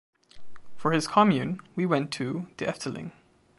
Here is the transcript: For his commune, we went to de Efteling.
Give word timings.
For 0.77 0.93
his 0.93 1.07
commune, 1.07 1.59
we 1.75 1.85
went 1.85 2.09
to 2.13 2.47
de 2.57 2.65
Efteling. 2.65 3.11